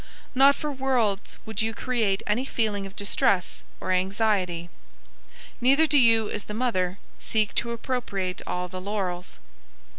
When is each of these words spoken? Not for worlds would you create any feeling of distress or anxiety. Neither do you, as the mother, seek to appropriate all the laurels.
Not 0.33 0.55
for 0.55 0.71
worlds 0.71 1.37
would 1.45 1.61
you 1.61 1.75
create 1.75 2.23
any 2.25 2.43
feeling 2.43 2.87
of 2.87 2.95
distress 2.95 3.61
or 3.79 3.91
anxiety. 3.91 4.71
Neither 5.61 5.85
do 5.85 5.99
you, 5.99 6.27
as 6.27 6.45
the 6.45 6.55
mother, 6.55 6.97
seek 7.19 7.53
to 7.61 7.69
appropriate 7.69 8.41
all 8.47 8.67
the 8.67 8.81
laurels. 8.81 9.37